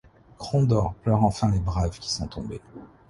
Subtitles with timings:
[0.39, 2.59] Krondor pleure enfin les braves qui sont tombés.